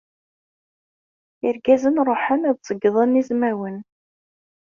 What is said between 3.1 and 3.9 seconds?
izmawen.